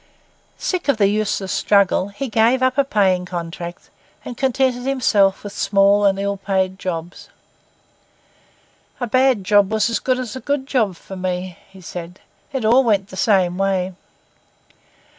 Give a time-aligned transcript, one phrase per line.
[0.57, 3.91] Sick of the useless struggle, he gave up a paying contract,
[4.25, 7.29] and contented himself with small and ill paid jobs.
[8.99, 12.19] 'A bad job was as good as a good job for me,' he said;
[12.51, 13.93] 'it all went the same way.